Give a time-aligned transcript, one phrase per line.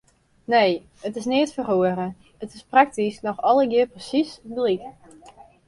[0.53, 2.07] Nee, it is neat feroare,
[2.41, 4.83] it is praktysk noch allegear presiis gelyk.